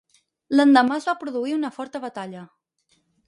[0.59, 2.47] L'endemà es va produir una forta batalla.